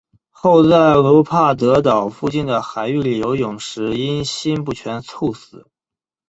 [0.31, 5.67] 后在卢帕德岛附近的海域里游泳时因心不全猝死。